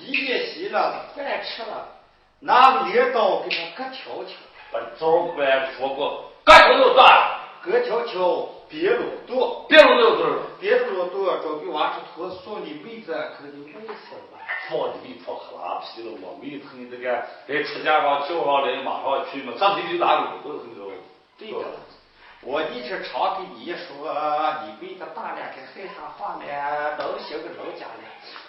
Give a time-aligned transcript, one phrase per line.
[0.00, 1.88] 几个，米也洗了，饭吃了，
[2.40, 4.36] 拿个镰刀给他割条条。
[4.72, 14.38] 把早饭说过，割条条断，割条条别落肚，别落肚子，别落肚，找给娃子托送你妹子，可就没死了。
[14.68, 17.12] 放你妹婆可拉皮了，我没疼这个，
[17.48, 20.92] 哎，出家上跳上来马上去嘛，上天就打个都很多。
[21.36, 21.58] 对的，
[22.42, 24.10] 我一直常跟你说，
[24.64, 26.42] 你妹子大两个害啥话呢？
[26.96, 28.00] 能行个人家了。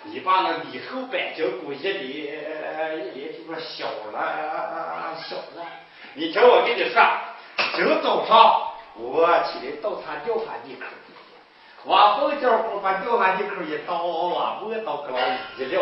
[0.04, 5.68] 你把那以后板筋骨一连一连就说小了小了。
[6.14, 7.04] 你听我跟你说，
[7.76, 10.86] 今早上我起来到他吊饭地口，
[11.84, 15.12] 往后脚步把吊饭地口一倒，往摸到个
[15.58, 15.82] 一撂，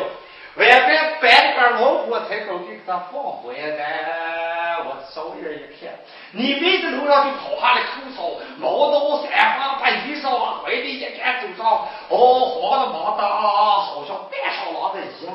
[0.56, 5.94] 外边摆了个老火柴高给他放回来，我扫眼一看，
[6.32, 15.34] 你妹子楼上就跑下来口哨，毛刀三把把衣裳往怀里一看，走上哦，黄的忙的，好像半上狼的一样。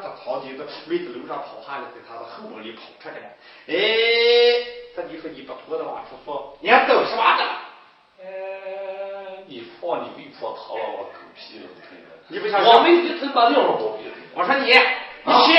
[0.00, 3.26] 这曹景子妹子楼上跑下来，在他的后门里跑出来了。
[3.66, 3.72] 哎，
[4.94, 7.42] 这你说你不脱的往出说，你还等什么呢？
[8.22, 8.26] 哎，
[9.46, 11.64] 你放你妹婆逃了我狗屁了，
[12.28, 14.12] 你不想我没一头把尿毛病。
[14.34, 14.72] 我说你，
[15.24, 15.52] 你起，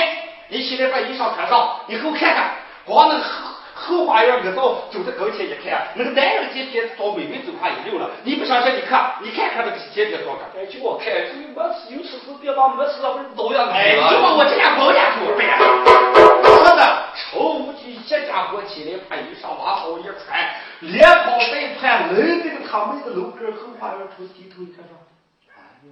[0.48, 2.56] 你起来把衣裳穿上，你给我看看，
[2.86, 3.24] 光那个
[3.84, 8.10] 后后花园二道走到跟前一看，那个男人今天找妹妹走花一溜了。
[8.24, 8.76] 你不相信？
[8.78, 10.42] 你看，你看看那个姐姐多个。
[10.58, 15.58] 哎，就我看，就没事有事是别把没事了不是都要哎，就把我这俩包俩猪呗。
[16.44, 24.96] 说的臭无惧，一家伙起来把衣裳往后一穿，连跑带窜，来这个他们那个楼根后花园处低头一看说，
[25.50, 25.92] 哎呦，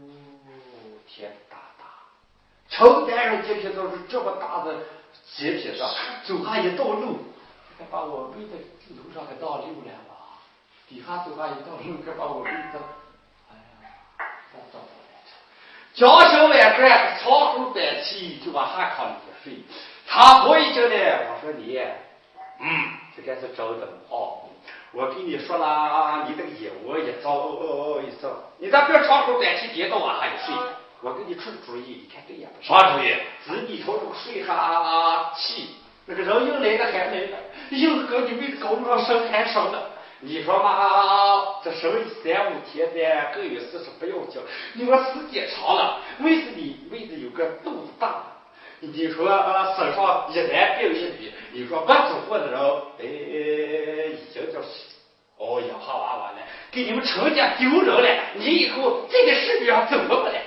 [1.08, 1.84] 天大大！
[2.70, 4.76] 臭男人今天都是这么大的
[5.36, 5.90] 阶梯上
[6.24, 7.20] 走下一道路，
[7.82, 8.62] 还把我背在
[8.94, 10.38] 楼上给倒溜了吧？
[10.88, 12.78] 底下走下一道路，还把我妹子，
[13.50, 13.90] 哎呀，
[14.54, 15.34] 咋找不来着？
[15.96, 19.64] 将小晚转，长口板起就往下炕里睡。
[20.08, 21.80] 他回一进来，我说你，
[22.60, 22.70] 嗯，
[23.16, 24.44] 这该是真的哦。
[24.92, 30.54] 我跟你说了，你这个眼窝一照一照，你咋别长口短气跌倒往下一睡？
[31.02, 32.62] 我给你出个主意，你看对也不？
[32.62, 33.16] 啥主意？
[33.44, 35.78] 是你瞅瞅睡哈气，
[36.12, 37.38] 那个人又来的还来了，
[37.70, 39.92] 硬和你妹子高上生还生了。
[40.20, 41.90] 你说嘛，这生
[42.22, 44.42] 三五天的，个月四十不要紧。
[44.74, 48.26] 你说时间长了，为什你妹子有个肚子大了？
[48.82, 52.60] 你说啊身上一男病一女，你说不走过的人，
[53.00, 53.04] 哎，
[54.12, 54.68] 已经就是
[55.38, 56.40] 哦养下娃娃了，
[56.74, 58.24] 给你们陈家丢人了。
[58.36, 60.44] 你以后这个世界上怎么不来？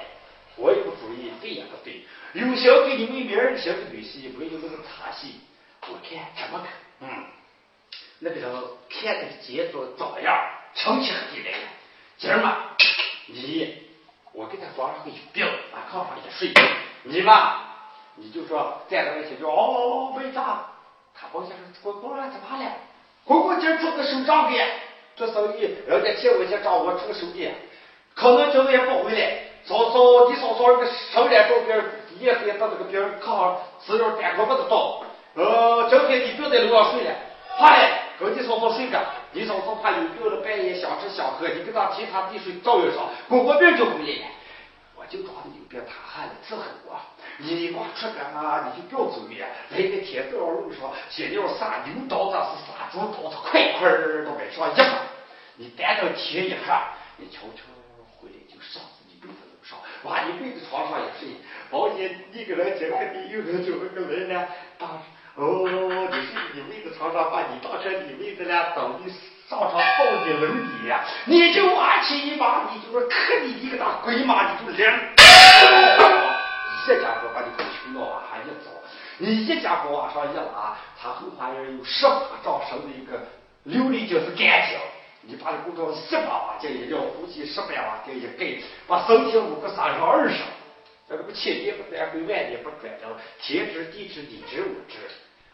[0.56, 2.05] 我有个主意，对也不对？
[2.34, 5.40] 有些给你们明儿写个女戏，没有那个茶戏。
[5.88, 6.69] 我看怎么看？
[7.00, 7.25] 嗯，
[8.20, 8.50] 那个人
[8.88, 10.34] 看这个节奏咋样？
[10.75, 11.69] 成气很来了。
[12.19, 12.56] 今儿嘛，
[13.26, 13.82] 你
[14.32, 16.52] 我给他床上一病，往炕上一睡，
[17.02, 17.60] 你嘛。
[18.16, 20.66] 你就说站在那起就哦，为啥？
[21.14, 22.72] 他好像是果果怎么了？
[23.25, 24.64] 果果今儿做个手账的，
[25.16, 27.52] 做生意，人家借我些账，我出个手的，
[28.14, 29.42] 可能今儿也不回来。
[29.64, 31.84] 嫂嫂，你嫂嫂那个手脸照片，
[32.20, 35.04] 也还到那个别人炕上资料单个不知道。
[35.34, 37.10] 呃，今天你别在楼上睡了，
[37.58, 37.90] 怕嘞，
[38.20, 39.02] 跟你嫂嫂睡着。
[39.32, 44.26] 你嫂嫂怕有病了，半夜想吃想喝，你给他提他地水照一烧，果果病就回来了。
[44.94, 47.00] 我就抓你有病，他喊的伺候我。
[47.38, 48.70] 你光出干嘛？
[48.70, 49.48] 你就不要走远。
[49.70, 55.02] 来个铁道路上，先要杀牛刀子是杀猪刀子，快快儿到晚上一把。
[55.56, 57.66] 你担着天一下，你悄悄
[58.20, 61.34] 回来就上自己被子楼上，往你被子床上一睡。
[61.72, 64.46] 保险一个人今天你又能就那个人呢？
[64.78, 65.02] 当
[65.36, 69.10] 哦，你是你妹子床上，把你当成你妹子俩，等于
[69.48, 74.94] 上床抱你搂你呀，你就往起一把，你就说磕你一个大鬼妈，你就凉。
[76.86, 78.70] 一家伙把你给穷到往上一走，
[79.19, 83.19] 你一家伙往上一拉，他后花园有十八丈深的一个
[83.66, 84.78] 琉璃就是干净。
[85.22, 90.37] 你把这古装十八瓦镜一撂，估计十八瓦镜一盖，把身体五个三上二十。
[91.34, 93.10] 这个不千年不转回，万年不转正，
[93.40, 94.98] 天知地知你知我知。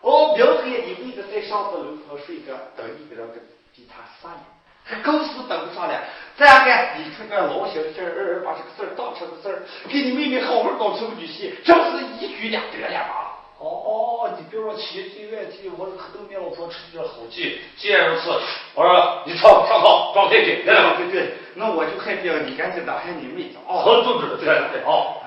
[0.02, 3.40] 哦，明天你妹子在上次楼上睡着，等一个人跟
[3.74, 4.44] 比他三年。
[4.82, 6.02] 还更是等不上了，
[6.36, 13.14] 再干你这个老小心儿，把这个事儿当成个事儿，给你妹妹好好搞出个女婿，真是一举两得了吗？
[13.58, 17.60] 哦哦，你别说千计万计，我可都面老婆出点好计。
[17.76, 18.30] 既然如此，
[18.74, 23.84] 我说你上上炕装太君，对对对，那我就害病，你赶紧打开你妹子哦。
[23.84, 25.19] 好组织的，对对哦。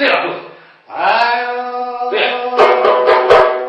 [0.00, 0.34] 对了就是。
[0.88, 2.32] 哎呀， 对，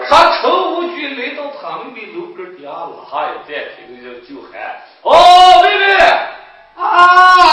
[0.07, 5.85] 他抽五句来到他们的楼根底下拉一在，听着就喊：“哦，妹妹，
[6.77, 6.81] 啊，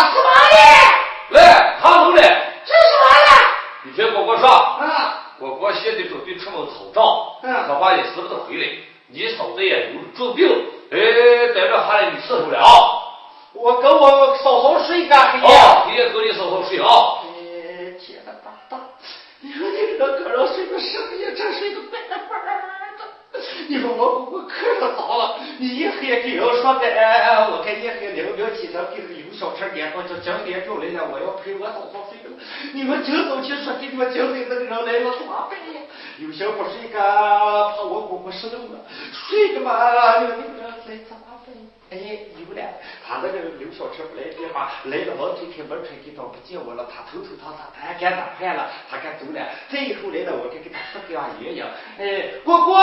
[0.09, 1.41] 什么的？
[1.41, 2.23] 来，他楼来，
[2.65, 3.51] 这是啥呀？
[3.83, 7.05] 你听果果说，啊，果果现在准备出门讨账，
[7.43, 8.69] 嗯，他爸也舍不得回来，
[9.09, 10.49] 你嫂子也有重病，
[10.93, 10.97] 哎，
[11.53, 12.59] 在这喊你伺候了。
[12.61, 12.69] 啊。
[13.55, 15.49] 我跟我嫂嫂睡一干黑夜，
[15.89, 16.87] 你也跟你嫂嫂睡啊。”
[19.49, 21.33] 你说你这个搁这睡个什么呀？
[21.35, 22.21] 这睡个白板
[22.99, 23.41] 的。
[23.69, 26.85] 你说我我可是早了，你一黑给我说的，
[27.50, 32.37] 我看一黑两两起床给刘小陈电话，叫江点表来了，我要陪我嫂嫂睡了。
[32.75, 35.81] 你们今早起说给你们江点那个人来了，怎么办呀？
[36.19, 41.38] 有些不睡个，怕我姑姑失踪了，睡个嘛，你们那个来怎么办？
[41.90, 41.96] 哎，
[42.37, 42.62] 有了，
[43.06, 49.49] 他那个刘小车不来电话，来了门推开门推开，到不见我了，他偷偷他他，他敢打牌了，他敢走了。
[49.70, 51.64] 这以后来了，我就给他说个爷爷，
[51.99, 52.79] 哎，果果，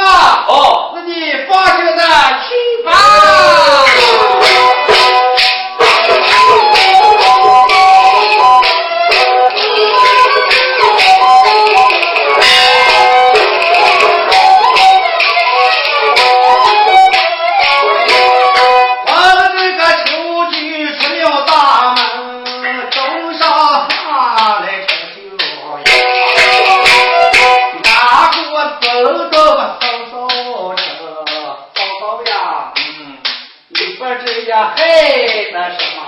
[34.08, 36.00] 嘿，那什么？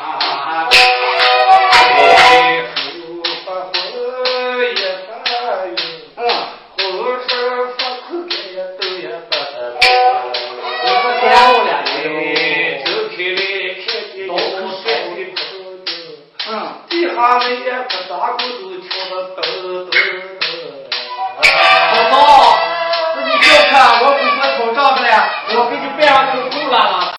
[1.90, 3.74] 哎，呼发呼
[4.62, 5.10] 也发
[5.66, 5.74] 哟，
[6.18, 6.20] 嗯，
[6.78, 6.80] 呼
[7.18, 7.28] 是
[7.76, 9.58] 发苦干呀，都也发的。
[10.84, 11.98] 我们点我俩哎，
[12.86, 13.42] 走开来
[13.82, 15.18] 看见都是帅的
[15.50, 15.50] 不
[15.84, 16.50] 得了，嗯，
[16.88, 19.38] 地下人也不咋个都跳得抖
[19.86, 19.92] 抖。